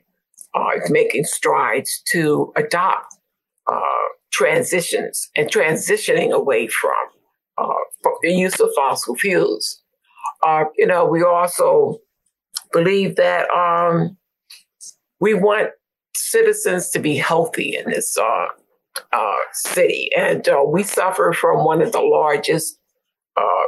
uh, 0.55 0.69
is 0.81 0.89
making 0.89 1.25
strides 1.25 2.01
to 2.11 2.51
adopt 2.55 3.13
uh, 3.71 3.79
transitions 4.31 5.29
and 5.35 5.49
transitioning 5.49 6.31
away 6.31 6.67
from 6.67 6.93
uh, 7.57 8.09
the 8.21 8.31
use 8.31 8.59
of 8.59 8.69
fossil 8.75 9.15
fuels. 9.15 9.81
Uh, 10.45 10.65
you 10.77 10.87
know, 10.87 11.05
we 11.05 11.23
also 11.23 11.97
believe 12.71 13.15
that 13.17 13.49
um, 13.49 14.17
we 15.19 15.33
want 15.33 15.69
citizens 16.15 16.89
to 16.89 16.99
be 16.99 17.15
healthy 17.15 17.75
in 17.75 17.89
this 17.89 18.17
uh, 19.11 19.17
uh, 19.33 19.35
city, 19.53 20.09
and 20.17 20.47
uh, 20.47 20.63
we 20.67 20.83
suffer 20.83 21.33
from 21.33 21.65
one 21.65 21.81
of 21.81 21.91
the 21.91 22.01
largest 22.01 22.79
uh, 23.35 23.65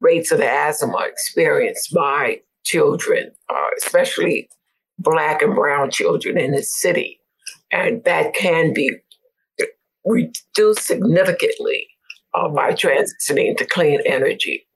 rates 0.00 0.30
of 0.32 0.40
asthma 0.40 0.98
experienced 1.06 1.92
by 1.94 2.40
children, 2.64 3.32
uh, 3.48 3.68
especially 3.82 4.48
Black 4.98 5.42
and 5.42 5.54
Brown 5.54 5.90
children 5.90 6.38
in 6.38 6.52
the 6.52 6.62
city, 6.62 7.20
and 7.70 8.04
that 8.04 8.34
can 8.34 8.72
be 8.72 8.90
reduced 10.04 10.86
significantly 10.86 11.86
uh, 12.34 12.48
by 12.48 12.72
transitioning 12.72 13.56
to 13.56 13.66
clean 13.66 14.00
energy. 14.04 14.66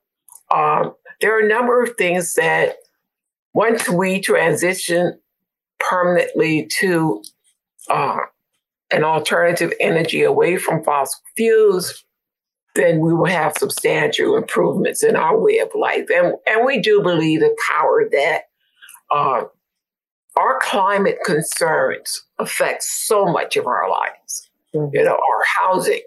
Um, 0.53 0.93
there 1.21 1.37
are 1.37 1.45
a 1.45 1.47
number 1.47 1.81
of 1.81 1.95
things 1.97 2.33
that 2.33 2.75
once 3.53 3.89
we 3.89 4.19
transition 4.21 5.19
permanently 5.79 6.69
to 6.79 7.23
uh, 8.91 8.95
an 8.95 9.03
alternative 9.03 9.73
energy 9.79 10.23
away 10.23 10.57
from 10.57 10.83
fossil 10.83 11.19
fuels, 11.35 12.03
then 12.75 12.99
we 12.99 13.13
will 13.13 13.25
have 13.25 13.53
substantial 13.57 14.37
improvements 14.37 15.03
in 15.03 15.15
our 15.15 15.39
way 15.39 15.59
of 15.59 15.69
life. 15.75 16.05
And, 16.13 16.35
and 16.47 16.65
we 16.65 16.79
do 16.79 17.01
believe 17.01 17.39
the 17.39 17.55
power 17.69 18.07
that 18.11 18.41
uh, 19.11 19.43
our 20.37 20.59
climate 20.61 21.17
concerns 21.25 22.23
affect 22.37 22.83
so 22.83 23.25
much 23.25 23.57
of 23.57 23.65
our 23.65 23.89
lives. 23.89 24.49
Mm-hmm. 24.75 24.95
You 24.95 25.03
know, 25.03 25.13
our 25.13 25.43
housing, 25.59 26.01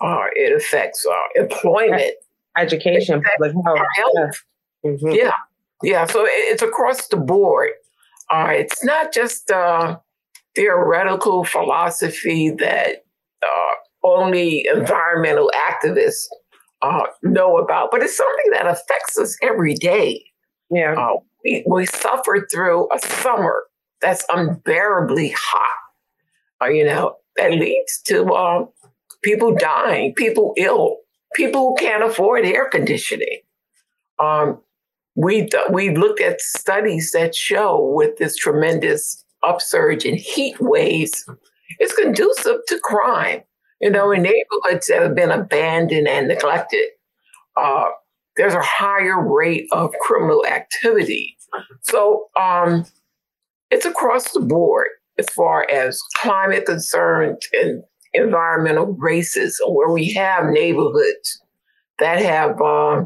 uh, 0.00 0.26
it 0.34 0.56
affects 0.56 1.04
uh, 1.04 1.42
employment, 1.42 2.12
education, 2.56 3.22
public 3.22 3.52
health. 3.64 3.78
Our 3.78 3.86
health. 3.96 4.42
Yeah. 4.84 4.90
Mm-hmm. 4.90 5.10
yeah. 5.10 5.32
yeah, 5.82 6.06
So 6.06 6.24
it's 6.26 6.62
across 6.62 7.08
the 7.08 7.16
board. 7.16 7.70
Uh, 8.30 8.48
it's 8.50 8.84
not 8.84 9.12
just 9.12 9.50
uh, 9.50 9.98
theoretical 10.54 11.44
philosophy 11.44 12.50
that 12.50 13.04
uh, 13.42 13.74
only 14.04 14.66
environmental 14.72 15.50
activists 15.54 16.26
uh, 16.82 17.04
know 17.22 17.58
about, 17.58 17.90
but 17.90 18.02
it's 18.02 18.16
something 18.16 18.52
that 18.52 18.66
affects 18.66 19.18
us 19.18 19.36
every 19.42 19.74
day. 19.74 20.24
Yeah. 20.70 20.94
Uh, 20.98 21.20
we, 21.44 21.64
we 21.68 21.86
suffer 21.86 22.46
through 22.50 22.88
a 22.92 22.98
summer 22.98 23.64
that's 24.00 24.24
unbearably 24.32 25.30
hot, 25.36 25.76
uh, 26.62 26.68
you 26.68 26.84
know, 26.84 27.16
that 27.36 27.52
leads 27.52 28.00
to 28.06 28.24
uh, 28.32 28.66
people 29.22 29.54
dying, 29.54 30.12
people 30.14 30.54
ill, 30.56 30.98
people 31.34 31.70
who 31.70 31.76
can't 31.76 32.02
afford 32.02 32.44
air 32.44 32.68
conditioning. 32.68 33.40
Um, 34.18 34.60
we 35.14 35.48
we 35.70 35.94
looked 35.94 36.20
at 36.20 36.40
studies 36.40 37.12
that 37.12 37.34
show 37.34 37.92
with 37.94 38.16
this 38.16 38.36
tremendous 38.36 39.24
upsurge 39.42 40.04
in 40.04 40.16
heat 40.16 40.56
waves 40.60 41.24
is 41.80 41.92
conducive 41.92 42.58
to 42.68 42.78
crime. 42.80 43.42
You 43.80 43.90
know, 43.90 44.12
in 44.12 44.22
neighborhoods 44.22 44.86
that 44.86 45.02
have 45.02 45.14
been 45.14 45.30
abandoned 45.30 46.06
and 46.06 46.28
neglected, 46.28 46.86
uh, 47.56 47.86
there's 48.36 48.54
a 48.54 48.62
higher 48.62 49.20
rate 49.20 49.66
of 49.72 49.92
criminal 50.00 50.46
activity. 50.46 51.36
So 51.82 52.28
um, 52.40 52.86
it's 53.70 53.84
across 53.84 54.32
the 54.32 54.40
board 54.40 54.88
as 55.18 55.28
far 55.30 55.68
as 55.70 56.00
climate 56.16 56.64
concerns 56.64 57.46
and 57.52 57.82
environmental 58.14 58.94
racism, 58.96 59.74
where 59.74 59.90
we 59.90 60.12
have 60.12 60.46
neighborhoods 60.46 61.42
that 61.98 62.22
have 62.22 62.60
uh, 62.60 63.04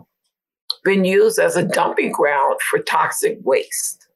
been 0.84 1.04
used 1.04 1.38
as 1.38 1.56
a 1.56 1.64
dumping 1.64 2.12
ground 2.12 2.60
for 2.70 2.78
toxic 2.80 3.38
waste. 3.42 4.06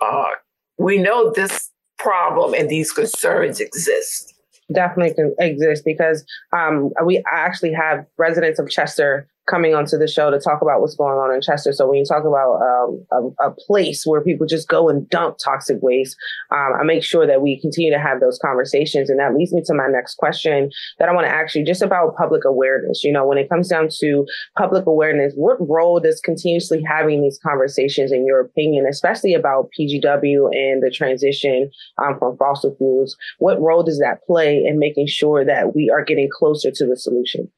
Uh, 0.00 0.30
we 0.78 0.98
know 0.98 1.32
this 1.32 1.70
problem 1.98 2.54
and 2.54 2.68
these 2.68 2.92
concerns 2.92 3.60
exist. 3.60 4.34
Definitely 4.72 5.32
exist 5.38 5.84
because 5.84 6.24
um, 6.52 6.90
we 7.04 7.22
actually 7.32 7.72
have 7.72 8.04
residents 8.18 8.58
of 8.58 8.70
Chester 8.70 9.28
coming 9.48 9.74
onto 9.74 9.96
the 9.96 10.06
show 10.06 10.30
to 10.30 10.38
talk 10.38 10.60
about 10.60 10.80
what's 10.80 10.94
going 10.94 11.18
on 11.18 11.34
in 11.34 11.40
Chester. 11.40 11.72
So 11.72 11.88
when 11.88 11.98
you 11.98 12.04
talk 12.04 12.24
about 12.24 12.60
um, 12.60 13.06
a, 13.40 13.48
a, 13.48 13.50
place 13.50 14.04
where 14.04 14.20
people 14.20 14.46
just 14.46 14.68
go 14.68 14.88
and 14.88 15.08
dump 15.08 15.38
toxic 15.42 15.78
waste, 15.80 16.16
um, 16.52 16.72
I 16.78 16.84
make 16.84 17.02
sure 17.02 17.26
that 17.26 17.40
we 17.40 17.60
continue 17.60 17.92
to 17.92 17.98
have 17.98 18.20
those 18.20 18.38
conversations. 18.38 19.10
And 19.10 19.18
that 19.18 19.34
leads 19.34 19.52
me 19.52 19.62
to 19.64 19.74
my 19.74 19.86
next 19.88 20.16
question 20.16 20.70
that 20.98 21.08
I 21.08 21.12
want 21.12 21.26
to 21.26 21.34
ask 21.34 21.54
you 21.54 21.64
just 21.64 21.82
about 21.82 22.16
public 22.16 22.44
awareness. 22.44 23.02
You 23.02 23.12
know, 23.12 23.26
when 23.26 23.38
it 23.38 23.48
comes 23.48 23.68
down 23.68 23.88
to 24.00 24.26
public 24.56 24.86
awareness, 24.86 25.32
what 25.34 25.56
role 25.66 25.98
does 25.98 26.20
continuously 26.20 26.82
having 26.86 27.22
these 27.22 27.38
conversations, 27.42 28.12
in 28.12 28.26
your 28.26 28.40
opinion, 28.40 28.86
especially 28.88 29.34
about 29.34 29.70
PGW 29.78 30.50
and 30.52 30.82
the 30.82 30.92
transition 30.94 31.70
um, 32.02 32.18
from 32.18 32.36
fossil 32.36 32.74
fuels, 32.76 33.16
what 33.38 33.60
role 33.60 33.82
does 33.82 33.98
that 33.98 34.22
play 34.26 34.62
in 34.64 34.78
making 34.78 35.06
sure 35.06 35.44
that 35.44 35.74
we 35.74 35.90
are 35.90 36.04
getting 36.04 36.28
closer 36.30 36.70
to 36.70 36.86
the 36.86 36.96
solution? 36.96 37.50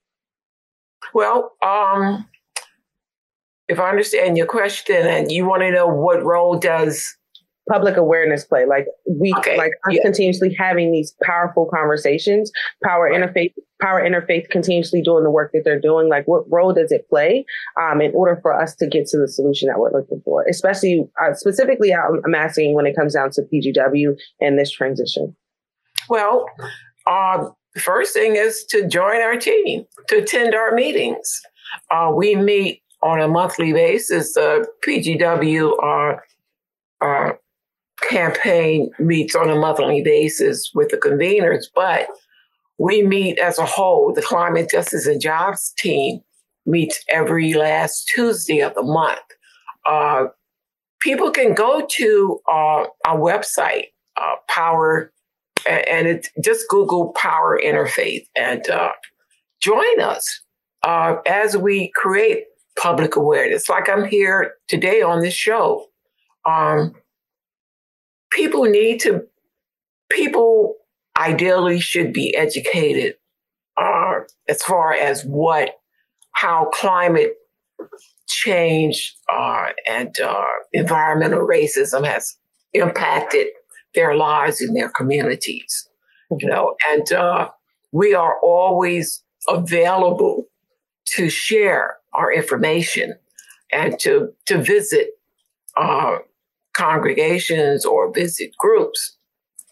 Well, 1.15 1.53
um, 1.63 2.27
if 3.69 3.79
I 3.79 3.89
understand 3.89 4.37
your 4.37 4.47
question, 4.47 5.07
and 5.07 5.31
you 5.31 5.47
want 5.47 5.63
to 5.63 5.71
know 5.71 5.87
what 5.87 6.25
role 6.25 6.59
does 6.59 7.17
public 7.71 7.97
awareness 7.97 8.45
play? 8.45 8.67
Like 8.67 8.87
we, 9.09 9.33
okay. 9.39 9.57
like 9.57 9.73
us 9.89 9.95
yeah. 9.95 10.03
continuously 10.03 10.55
having 10.59 10.91
these 10.93 11.15
powerful 11.23 11.71
conversations, 11.73 12.51
power 12.83 13.05
right. 13.05 13.21
interfaith, 13.21 13.53
power 13.81 14.03
interfaith 14.03 14.51
continuously 14.51 15.03
doing 15.03 15.23
the 15.23 15.31
work 15.31 15.53
that 15.53 15.63
they're 15.65 15.81
doing. 15.81 16.09
Like 16.09 16.27
what 16.27 16.51
role 16.51 16.73
does 16.73 16.91
it 16.91 17.09
play 17.09 17.45
um, 17.81 18.01
in 18.01 18.13
order 18.13 18.39
for 18.43 18.53
us 18.53 18.75
to 18.77 18.87
get 18.87 19.07
to 19.09 19.19
the 19.19 19.29
solution 19.29 19.69
that 19.69 19.79
we're 19.79 19.93
looking 19.93 20.21
for? 20.25 20.45
Especially 20.49 21.09
uh, 21.23 21.33
specifically, 21.35 21.95
I'm, 21.95 22.21
I'm 22.25 22.35
asking 22.35 22.75
when 22.75 22.87
it 22.87 22.97
comes 22.97 23.15
down 23.15 23.31
to 23.33 23.43
PGW 23.43 24.17
and 24.41 24.59
this 24.59 24.71
transition. 24.71 25.37
Well, 26.09 26.47
uh, 27.07 27.51
first 27.79 28.15
thing 28.15 28.37
is 28.37 28.65
to 28.67 28.87
join 28.87 29.21
our 29.21 29.37
team, 29.37 29.85
to 30.09 30.19
attend 30.19 30.55
our 30.55 30.73
meetings. 30.73 31.41
Uh, 31.91 32.11
we 32.15 32.35
meet 32.35 32.83
on 33.03 33.21
a 33.21 33.29
monthly 33.29 33.73
basis. 33.73 34.35
The 34.35 34.67
PGW 34.85 35.73
uh, 35.83 37.05
uh, 37.05 37.33
campaign 38.09 38.91
meets 38.99 39.35
on 39.35 39.51
a 39.51 39.57
monthly 39.57 40.03
basis 40.03 40.71
with 40.75 40.89
the 40.89 40.97
conveners, 40.97 41.67
but 41.75 42.09
we 42.79 43.03
meet 43.03 43.39
as 43.39 43.59
a 43.59 43.67
whole. 43.67 44.13
The 44.13 44.23
Climate 44.23 44.71
Justice 44.71 45.07
and 45.07 45.21
Jobs 45.21 45.73
team 45.79 46.21
meets 46.67 47.03
every 47.09 47.55
last 47.55 48.11
Tuesday 48.15 48.61
of 48.61 48.75
the 48.75 48.83
month. 48.83 49.21
Uh, 49.87 50.27
people 51.01 51.31
can 51.31 51.55
go 51.55 51.87
to 51.91 52.41
uh, 52.51 52.85
our 53.07 53.19
website, 53.19 53.87
uh, 54.17 54.37
Power 54.49 55.13
and 55.71 56.07
it 56.07 56.29
just 56.43 56.69
Google 56.69 57.13
Power 57.13 57.61
Interfaith 57.63 58.27
and 58.37 58.69
uh, 58.69 58.93
join 59.61 60.01
us 60.01 60.43
uh, 60.83 61.17
as 61.27 61.57
we 61.57 61.93
create 61.95 62.45
public 62.79 63.17
awareness. 63.17 63.69
Like 63.69 63.89
I'm 63.89 64.05
here 64.05 64.55
today 64.69 65.03
on 65.03 65.21
this 65.21 65.35
show. 65.35 65.87
Um, 66.49 66.95
people 68.31 68.65
need 68.65 69.01
to, 69.01 69.27
people 70.11 70.77
ideally 71.19 71.81
should 71.81 72.13
be 72.13 72.35
educated 72.35 73.17
uh, 73.77 74.21
as 74.49 74.63
far 74.63 74.95
as 74.95 75.25
what, 75.25 75.71
how 76.33 76.71
climate 76.73 77.35
change 78.27 79.15
uh, 79.33 79.67
and 79.89 80.19
uh, 80.21 80.45
environmental 80.73 81.47
racism 81.47 82.07
has 82.07 82.37
impacted 82.73 83.49
their 83.95 84.15
lives 84.15 84.61
in 84.61 84.75
their 84.75 84.89
communities. 84.91 85.89
You 86.39 86.49
know, 86.49 86.77
and 86.89 87.13
uh, 87.13 87.49
we 87.93 88.15
are 88.15 88.39
always 88.41 89.23
available 89.49 90.45
to 91.15 91.29
share 91.29 91.97
our 92.13 92.33
information 92.33 93.15
and 93.73 93.99
to 94.01 94.33
to 94.47 94.59
visit 94.59 95.11
uh, 95.77 96.19
congregations 96.75 97.85
or 97.85 98.13
visit 98.13 98.51
groups 98.59 99.17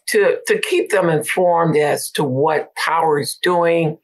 to 0.07 0.39
to 0.47 0.59
keep 0.59 0.89
them 0.89 1.09
informed 1.09 1.77
as 1.77 2.09
to 2.11 2.23
what 2.23 2.75
power 2.75 3.19
is 3.19 3.37
doing 3.41 3.97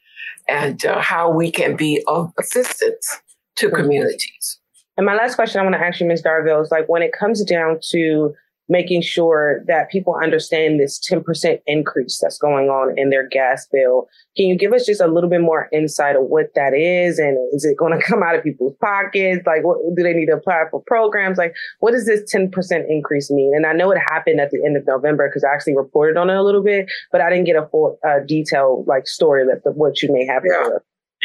and 0.48 0.86
uh, 0.86 1.02
how 1.02 1.30
we 1.30 1.52
can 1.52 1.76
be 1.76 2.04
of 2.08 2.32
assistance 2.40 3.22
to 3.56 3.70
communities. 3.70 4.60
And 4.98 5.06
my 5.06 5.16
last 5.16 5.36
question 5.36 5.60
I 5.60 5.64
want 5.64 5.76
to 5.76 5.82
ask 5.82 6.00
you, 6.00 6.06
Ms. 6.06 6.22
Darville, 6.22 6.62
is 6.62 6.72
like 6.72 6.88
when 6.88 7.02
it 7.02 7.12
comes 7.12 7.44
down 7.44 7.80
to 7.92 8.34
making 8.68 9.02
sure 9.02 9.64
that 9.68 9.90
people 9.90 10.16
understand 10.22 10.80
this 10.80 11.00
10% 11.00 11.60
increase 11.68 12.20
that's 12.22 12.38
going 12.38 12.70
on 12.70 12.98
in 12.98 13.10
their 13.10 13.28
gas 13.28 13.68
bill. 13.72 14.08
Can 14.36 14.48
you 14.48 14.58
give 14.58 14.74
us 14.74 14.86
just 14.86 15.02
a 15.02 15.08
little 15.08 15.30
bit 15.30 15.42
more 15.42 15.70
insight 15.72 16.16
of 16.16 16.24
what 16.24 16.48
that 16.56 16.74
is? 16.74 17.20
And 17.20 17.38
is 17.54 17.64
it 17.64 17.78
going 17.78 17.98
to 17.98 18.04
come 18.06 18.24
out 18.24 18.36
of 18.36 18.44
people's 18.44 18.76
pockets? 18.82 19.46
Like, 19.46 19.64
what, 19.64 19.78
do 19.96 20.04
they 20.04 20.14
need 20.14 20.28
to 20.28 20.34
apply 20.34 20.64
for 20.72 20.82
programs? 20.82 21.38
Like, 21.38 21.54
what 21.80 21.92
does 21.92 22.06
this 22.06 22.34
10% 22.34 22.50
increase 22.90 23.30
mean? 23.30 23.54
And 23.56 23.66
I 23.66 23.74
know 23.74 23.92
it 23.92 24.00
happened 24.10 24.40
at 24.40 24.52
the 24.52 24.64
end 24.66 24.78
of 24.78 24.86
November 24.88 25.30
because 25.30 25.44
I 25.44 25.54
actually 25.54 25.76
reported 25.76 26.18
on 26.18 26.30
it 26.30 26.36
a 26.36 26.44
little 26.44 26.64
bit, 26.64 26.88
but 27.12 27.22
I 27.22 27.30
didn't 27.30 27.46
get 27.46 27.56
a 27.56 27.68
full, 27.68 28.00
uh, 28.08 28.20
detailed 28.28 28.88
like 28.88 29.08
story 29.08 29.46
that 29.46 29.64
the, 29.64 29.72
what 29.72 30.02
you 30.02 30.12
may 30.12 30.26
have. 30.26 30.44
Yeah. 30.46 30.70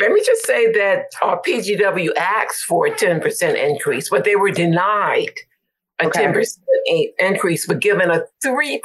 Let 0.00 0.12
me 0.12 0.22
just 0.24 0.46
say 0.46 0.70
that 0.72 1.07
uh, 1.20 1.37
PGW 1.46 2.16
asked 2.16 2.62
for 2.62 2.87
a 2.87 2.90
10% 2.90 3.70
increase, 3.70 4.09
but 4.09 4.24
they 4.24 4.37
were 4.37 4.50
denied 4.50 5.33
a 6.01 6.07
okay. 6.07 6.25
10% 6.27 6.59
increase, 7.19 7.67
but 7.67 7.81
given 7.81 8.11
a 8.11 8.23
3% 8.45 8.81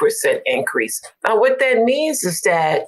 increase. 0.45 1.01
Now, 1.25 1.39
what 1.39 1.60
that 1.60 1.84
means 1.84 2.23
is 2.23 2.41
that 2.41 2.86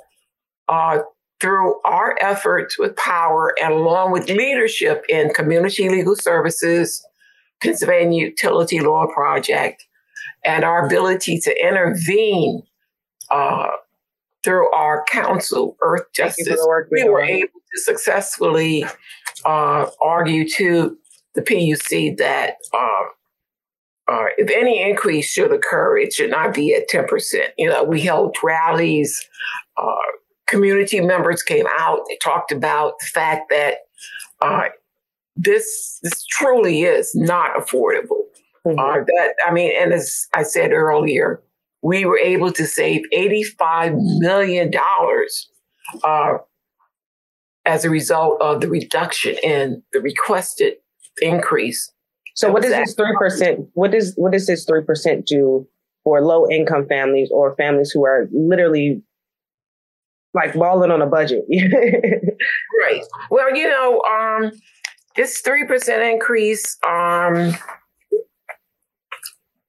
uh, 0.68 1.00
through 1.40 1.80
our 1.86 2.16
efforts 2.20 2.78
with 2.78 2.96
power 2.96 3.54
and 3.62 3.74
along 3.74 4.12
with 4.12 4.30
leadership 4.30 5.06
in 5.08 5.34
community 5.34 5.90
legal 5.90 6.16
services, 6.16 7.06
Pennsylvania 7.62 8.26
Utility 8.26 8.80
Law 8.80 9.08
Project, 9.14 9.86
and 10.44 10.64
our 10.64 10.86
ability 10.86 11.40
to 11.40 11.66
intervene 11.66 12.64
uh, 13.32 13.68
through 14.44 14.72
our 14.74 15.04
counsel, 15.10 15.76
Earth 15.82 16.06
Justice, 16.14 16.66
we 16.92 17.04
were 17.04 17.22
able 17.22 17.50
to 17.50 17.82
successfully 17.82 18.86
uh, 19.46 19.88
argue 20.02 20.48
to 20.50 20.98
the 21.36 21.42
PUC 21.42 22.18
that 22.18 22.56
uh, 22.74 23.04
uh, 24.08 24.26
if 24.38 24.50
any 24.50 24.82
increase 24.82 25.30
should 25.30 25.52
occur, 25.52 25.98
it 25.98 26.14
should 26.14 26.30
not 26.30 26.54
be 26.54 26.74
at 26.74 26.90
10%. 26.90 27.48
You 27.58 27.70
know, 27.70 27.84
we 27.84 28.02
held 28.02 28.38
rallies, 28.42 29.28
uh, 29.78 29.96
community 30.48 31.02
members 31.02 31.44
came 31.44 31.66
out, 31.78 32.00
they 32.08 32.18
talked 32.18 32.52
about 32.52 33.00
the 33.00 33.06
fact 33.08 33.50
that 33.50 33.80
uh, 34.42 34.70
this 35.36 36.00
this 36.04 36.26
truly 36.26 36.84
is 36.84 37.14
not 37.16 37.56
affordable. 37.56 38.24
Mm-hmm. 38.66 38.80
Uh, 38.80 39.04
that 39.06 39.34
I 39.46 39.52
mean, 39.52 39.72
and 39.78 39.94
as 39.94 40.28
I 40.34 40.44
said 40.44 40.72
earlier, 40.72 41.42
we 41.82 42.06
were 42.06 42.18
able 42.18 42.52
to 42.52 42.66
save 42.66 43.02
$85 43.14 43.98
million 44.20 44.72
uh, 46.04 46.34
as 47.66 47.86
a 47.86 47.90
result 47.90 48.42
of 48.42 48.62
the 48.62 48.70
reduction 48.70 49.36
in 49.44 49.84
the 49.94 50.02
requested 50.02 50.76
increase 51.22 51.92
so 52.38 52.52
what 52.52 52.62
does 52.62 52.72
this 52.72 52.94
three 52.94 53.16
percent? 53.18 53.68
What 53.74 53.90
does 53.90 54.14
what 54.16 54.32
does 54.32 54.46
this 54.46 54.64
three 54.64 54.84
percent 54.84 55.26
do 55.26 55.68
for 56.04 56.22
low 56.22 56.48
income 56.48 56.86
families 56.88 57.30
or 57.34 57.56
families 57.56 57.90
who 57.90 58.06
are 58.06 58.30
literally 58.32 59.02
like 60.36 60.54
balling 60.54 60.92
on 60.92 61.02
a 61.02 61.08
budget? 61.08 61.46
right. 62.84 63.02
Well, 63.32 63.56
you 63.56 63.68
know, 63.68 64.02
um, 64.02 64.52
this 65.16 65.40
three 65.40 65.66
percent 65.66 66.04
increase 66.04 66.78
um, 66.88 67.56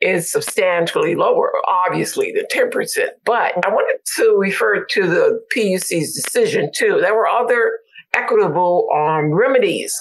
is 0.02 0.30
substantially 0.30 1.14
lower, 1.14 1.50
obviously, 1.66 2.32
than 2.32 2.44
ten 2.50 2.68
percent. 2.68 3.12
But 3.24 3.54
I 3.64 3.70
wanted 3.70 3.98
to 4.16 4.36
refer 4.38 4.84
to 4.84 5.06
the 5.06 5.40
PUC's 5.56 6.22
decision 6.22 6.70
too. 6.76 6.98
There 7.00 7.14
were 7.14 7.28
other 7.28 7.78
equitable 8.14 8.88
um, 8.94 9.32
remedies 9.32 9.94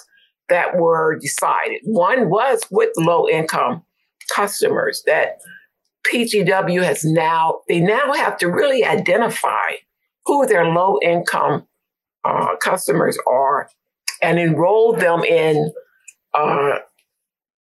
that 0.50 0.78
were 0.78 1.18
decided. 1.20 1.82
One 1.84 2.30
was 2.30 2.62
with 2.72 2.90
low 2.98 3.28
income 3.28 3.84
customers 4.36 5.04
that 5.06 5.40
PGW 6.12 6.84
has 6.84 7.04
now, 7.04 7.62
they 7.68 7.80
now 7.80 8.14
have 8.14 8.38
to 8.38 8.48
really 8.48 8.84
identify 8.84 9.72
who 10.26 10.46
their 10.46 10.66
low 10.66 11.00
income 11.02 11.68
uh, 12.24 12.56
customers 12.62 13.18
are 13.28 13.70
and 14.22 14.40
enroll 14.40 14.94
them 14.94 15.24
in 15.24 15.72
uh, 16.34 16.78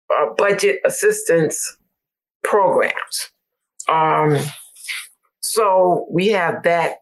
uh, 0.09 0.25
budget 0.37 0.79
assistance 0.85 1.77
programs. 2.43 3.31
Um, 3.87 4.37
so 5.41 6.07
we 6.11 6.29
have 6.29 6.63
that 6.63 6.97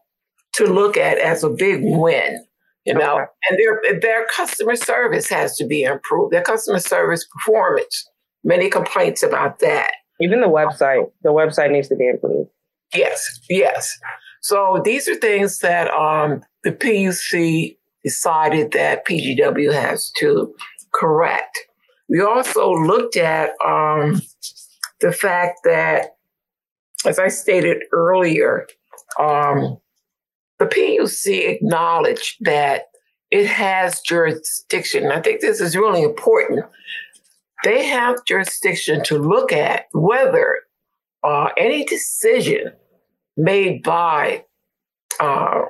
to 0.54 0.66
look 0.66 0.96
at 0.96 1.18
as 1.18 1.44
a 1.44 1.50
big 1.50 1.80
win 1.82 2.44
you 2.88 2.94
know, 2.94 3.16
okay. 3.16 3.24
and 3.50 3.58
their 3.58 4.00
their 4.00 4.26
customer 4.34 4.74
service 4.74 5.28
has 5.28 5.56
to 5.56 5.66
be 5.66 5.82
improved. 5.82 6.32
Their 6.32 6.42
customer 6.42 6.78
service 6.78 7.26
performance. 7.26 8.08
Many 8.44 8.70
complaints 8.70 9.22
about 9.22 9.58
that. 9.58 9.92
Even 10.20 10.40
the 10.40 10.46
website, 10.46 11.10
the 11.22 11.30
website 11.30 11.70
needs 11.70 11.88
to 11.88 11.96
be 11.96 12.08
improved. 12.08 12.50
Yes, 12.94 13.40
yes. 13.50 13.98
So 14.40 14.80
these 14.84 15.06
are 15.08 15.16
things 15.16 15.58
that 15.58 15.90
um, 15.90 16.42
the 16.64 16.72
PUC 16.72 17.76
decided 18.02 18.72
that 18.72 19.06
PGW 19.06 19.72
has 19.72 20.10
to 20.18 20.54
correct. 20.94 21.58
We 22.08 22.22
also 22.22 22.72
looked 22.72 23.16
at 23.16 23.50
um, 23.64 24.22
the 25.00 25.12
fact 25.12 25.60
that, 25.64 26.16
as 27.04 27.18
I 27.18 27.28
stated 27.28 27.82
earlier, 27.92 28.66
um, 29.20 29.78
the 30.58 30.66
PUC 30.66 31.48
acknowledged 31.48 32.36
that 32.40 32.84
it 33.30 33.46
has 33.46 34.00
jurisdiction. 34.00 35.12
I 35.12 35.20
think 35.20 35.40
this 35.40 35.60
is 35.60 35.76
really 35.76 36.02
important. 36.02 36.64
They 37.64 37.86
have 37.86 38.24
jurisdiction 38.24 39.02
to 39.04 39.18
look 39.18 39.52
at 39.52 39.86
whether 39.92 40.60
uh, 41.22 41.48
any 41.56 41.84
decision 41.84 42.72
made 43.36 43.82
by 43.82 44.44
uh, 45.20 45.62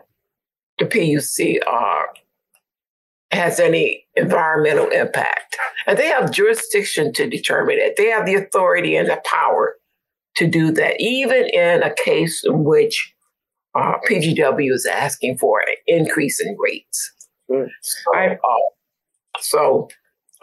the 0.79 0.85
PUC 0.85 1.59
uh, 1.67 2.03
has 3.31 3.59
any 3.59 4.07
environmental 4.15 4.89
impact. 4.89 5.57
And 5.87 5.99
they 5.99 6.07
have 6.07 6.31
jurisdiction 6.31 7.13
to 7.15 7.29
determine 7.29 7.79
it. 7.79 7.97
They 7.97 8.07
have 8.07 8.27
the 8.27 8.35
authority 8.35 8.97
and 8.97 9.09
the 9.09 9.21
power 9.25 9.77
to 10.37 10.47
do 10.47 10.71
that, 10.73 11.01
even 11.01 11.47
in 11.53 11.83
a 11.83 11.95
case 11.95 12.45
in 12.45 12.65
which 12.65 13.15
uh, 13.75 13.95
PGW 14.09 14.73
is 14.73 14.87
asking 14.87 15.39
for 15.39 15.61
an 15.61 15.75
increase 15.87 16.41
in 16.41 16.57
rates. 16.59 17.13
Mm. 17.51 17.69
So, 17.83 18.13
uh, 18.19 18.39
so 19.41 19.89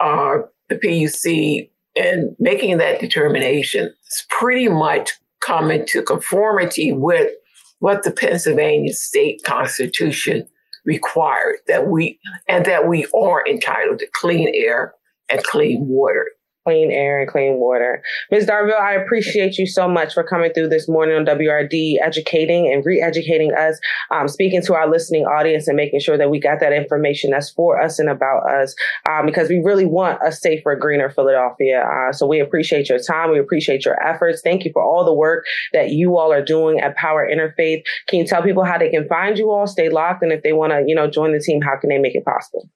uh, 0.00 0.38
the 0.68 0.76
PUC, 0.76 1.70
in 1.94 2.36
making 2.38 2.78
that 2.78 3.00
determination, 3.00 3.86
is 3.86 4.26
pretty 4.30 4.68
much 4.68 5.12
coming 5.40 5.86
to 5.86 6.02
conformity 6.02 6.92
with 6.92 7.30
what 7.78 8.02
the 8.02 8.10
Pennsylvania 8.10 8.92
state 8.92 9.42
constitution 9.44 10.46
required 10.84 11.56
that 11.66 11.88
we 11.88 12.18
and 12.48 12.64
that 12.64 12.88
we 12.88 13.06
are 13.14 13.46
entitled 13.46 13.98
to 13.98 14.08
clean 14.14 14.50
air 14.54 14.94
and 15.28 15.42
clean 15.42 15.86
water 15.86 16.26
clean 16.66 16.90
air 16.90 17.20
and 17.20 17.30
clean 17.30 17.58
water. 17.58 18.02
Ms. 18.32 18.46
Darville, 18.46 18.80
I 18.80 18.94
appreciate 18.94 19.56
you 19.56 19.66
so 19.68 19.86
much 19.86 20.14
for 20.14 20.24
coming 20.24 20.52
through 20.52 20.68
this 20.68 20.88
morning 20.88 21.14
on 21.14 21.24
WURD, 21.24 21.98
educating 22.02 22.72
and 22.72 22.84
re-educating 22.84 23.54
us, 23.54 23.78
um, 24.10 24.26
speaking 24.26 24.60
to 24.62 24.74
our 24.74 24.90
listening 24.90 25.26
audience 25.26 25.68
and 25.68 25.76
making 25.76 26.00
sure 26.00 26.18
that 26.18 26.28
we 26.28 26.40
got 26.40 26.58
that 26.58 26.72
information 26.72 27.30
that's 27.30 27.50
for 27.50 27.80
us 27.80 28.00
and 28.00 28.08
about 28.08 28.50
us, 28.50 28.74
um, 29.08 29.26
because 29.26 29.48
we 29.48 29.60
really 29.64 29.86
want 29.86 30.18
a 30.26 30.32
safer, 30.32 30.74
greener 30.74 31.08
Philadelphia. 31.08 31.82
Uh, 31.82 32.12
so 32.12 32.26
we 32.26 32.40
appreciate 32.40 32.88
your 32.88 32.98
time. 32.98 33.30
We 33.30 33.38
appreciate 33.38 33.84
your 33.84 34.02
efforts. 34.04 34.40
Thank 34.42 34.64
you 34.64 34.72
for 34.72 34.82
all 34.82 35.04
the 35.04 35.14
work 35.14 35.44
that 35.72 35.90
you 35.90 36.16
all 36.16 36.32
are 36.32 36.44
doing 36.44 36.80
at 36.80 36.96
Power 36.96 37.30
Interfaith. 37.30 37.82
Can 38.08 38.18
you 38.18 38.26
tell 38.26 38.42
people 38.42 38.64
how 38.64 38.76
they 38.76 38.90
can 38.90 39.06
find 39.06 39.38
you 39.38 39.52
all, 39.52 39.68
stay 39.68 39.88
locked, 39.88 40.24
and 40.24 40.32
if 40.32 40.42
they 40.42 40.52
want 40.52 40.72
to, 40.72 40.82
you 40.84 40.96
know, 40.96 41.08
join 41.08 41.32
the 41.32 41.38
team, 41.38 41.60
how 41.62 41.76
can 41.76 41.90
they 41.90 41.98
make 41.98 42.16
it 42.16 42.24
possible? 42.24 42.68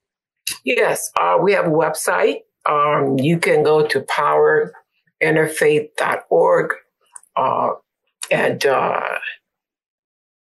Yes, 0.63 1.11
uh, 1.19 1.37
we 1.41 1.53
have 1.53 1.65
a 1.65 1.69
website, 1.69 2.39
um, 2.69 3.17
you 3.19 3.39
can 3.39 3.63
go 3.63 3.87
to 3.87 4.01
powerinterfaith.org 4.01 6.73
uh, 7.35 7.69
and 8.29 8.65
uh, 8.65 9.17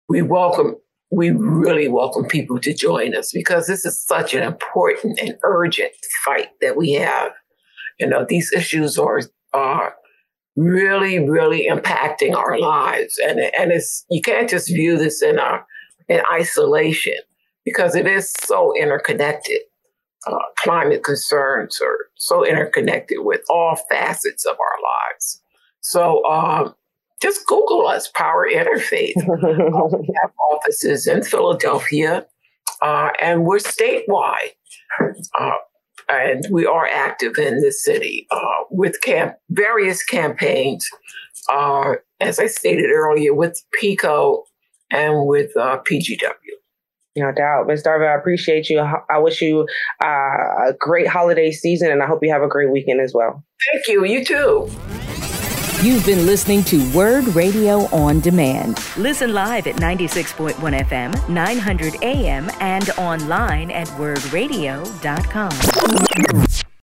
we 0.10 0.22
welcome, 0.22 0.76
we 1.12 1.32
really 1.32 1.88
welcome 1.88 2.26
people 2.26 2.60
to 2.60 2.74
join 2.74 3.16
us 3.16 3.32
because 3.34 3.68
this 3.68 3.86
is 3.86 4.00
such 4.00 4.34
an 4.34 4.44
important 4.44 5.20
and 5.20 5.38
urgent 5.44 5.92
fight 6.24 6.50
that 6.62 6.78
we 6.78 6.94
have. 6.94 7.32
You 8.00 8.08
know, 8.08 8.26
these 8.28 8.52
issues 8.54 8.98
are, 8.98 9.22
are 9.54 9.96
really, 10.56 11.20
really 11.20 11.68
impacting 11.70 12.36
our 12.36 12.60
lives. 12.60 13.20
And, 13.24 13.40
and 13.40 13.72
it's, 13.72 14.06
you 14.10 14.22
can't 14.22 14.50
just 14.50 14.70
view 14.70 14.98
this 14.98 15.22
in, 15.22 15.40
a, 15.40 15.64
in 16.08 16.22
isolation 16.32 17.18
because 17.66 17.96
it 17.96 18.08
is 18.08 18.32
so 18.44 18.74
interconnected 18.80 19.60
uh, 20.28 20.38
climate 20.58 21.04
concerns 21.04 21.80
are 21.82 21.98
so 22.16 22.46
interconnected 22.46 23.20
with 23.22 23.42
all 23.50 23.78
facets 23.90 24.46
of 24.46 24.58
our 24.60 25.12
lives. 25.12 25.42
So 25.82 26.26
um, 26.26 26.76
just 27.22 27.46
Google 27.48 27.88
us, 27.88 28.10
Power 28.14 28.48
Interfaith. 28.52 29.18
uh, 29.18 29.98
we 29.98 30.10
have 30.22 30.32
offices 30.52 31.08
in 31.08 31.24
Philadelphia, 31.24 32.26
uh, 32.82 33.10
and 33.22 33.46
we're 33.46 33.58
statewide. 33.58 34.54
Uh, 35.40 35.52
and 36.10 36.46
we 36.50 36.66
are 36.66 36.88
active 36.88 37.38
in 37.38 37.60
the 37.60 37.72
city 37.72 38.28
uh, 38.32 38.64
with 38.70 39.02
camp- 39.02 39.36
various 39.50 40.04
campaigns, 40.04 40.88
uh, 41.50 41.96
as 42.22 42.40
I 42.40 42.48
stated 42.48 42.90
earlier, 42.92 43.34
with 43.34 43.62
PECO 43.82 44.44
and 44.90 45.28
with 45.28 45.52
PGW. 45.56 46.32
No 47.18 47.32
doubt. 47.32 47.68
Ms. 47.68 47.84
Darville, 47.84 48.10
I 48.10 48.16
appreciate 48.16 48.70
you. 48.70 48.80
I 48.80 49.18
wish 49.18 49.42
you 49.42 49.68
uh, 50.04 50.08
a 50.08 50.74
great 50.80 51.08
holiday 51.08 51.52
season 51.52 51.92
and 51.92 52.04
I 52.04 52.06
hope 52.06 52.20
you 52.22 52.32
have 52.32 52.44
a 52.44 52.48
great 52.48 52.72
weekend 52.72 53.02
as 53.02 53.14
well. 53.14 53.44
Thank 53.72 53.88
you. 53.88 54.06
You 54.06 54.24
too. 54.24 54.70
You've 55.84 56.06
been 56.08 56.26
listening 56.26 56.64
to 56.66 56.80
WURD 56.92 57.36
Radio 57.36 57.86
on 57.96 58.20
Demand. 58.20 58.84
Listen 58.98 59.36
live 59.36 59.68
at 59.68 59.76
96.1 59.76 60.54
FM, 60.56 61.30
900 61.30 62.04
AM, 62.04 62.50
and 62.60 62.90
online 62.98 63.70
at 63.70 63.88
wurdradio.com. 63.90 65.52